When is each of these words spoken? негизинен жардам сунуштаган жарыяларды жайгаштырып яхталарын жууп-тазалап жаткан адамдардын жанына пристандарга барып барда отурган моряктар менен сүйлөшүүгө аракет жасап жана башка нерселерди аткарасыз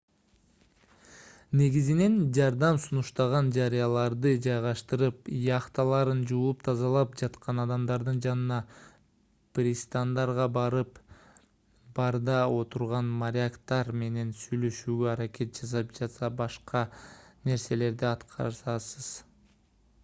негизинен 1.59 2.13
жардам 2.35 2.77
сунуштаган 2.85 3.49
жарыяларды 3.57 4.29
жайгаштырып 4.45 5.29
яхталарын 5.47 6.23
жууп-тазалап 6.31 7.11
жаткан 7.21 7.63
адамдардын 7.65 8.21
жанына 8.25 8.57
пристандарга 9.59 10.47
барып 10.55 10.97
барда 12.01 12.37
отурган 12.61 13.11
моряктар 13.21 13.91
менен 14.05 14.31
сүйлөшүүгө 14.45 15.11
аракет 15.13 15.59
жасап 15.61 15.93
жана 16.01 16.31
башка 16.43 16.81
нерселерди 17.51 18.09
аткарасыз 18.15 19.05